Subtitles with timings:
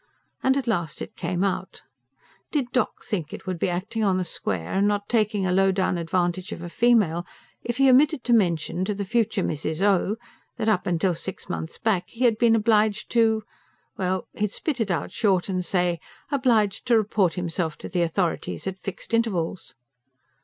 [0.41, 1.45] And at last out it came:
[2.51, 5.71] did "doc." think it would be acting on the square, and not taking a low
[5.71, 7.23] down advantage of a female,
[7.63, 9.83] if he omitted to mention to "the future Mrs.
[9.83, 10.17] O"
[10.57, 13.43] that, up till six months back, he had been obliged to...
[13.95, 15.99] well, he'd spit it out short and say,
[16.31, 19.75] obliged to report himself to the authorities at fixed intervals?